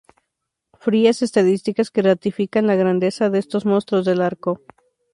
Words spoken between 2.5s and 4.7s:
la grandeza de estos monstruos del arco.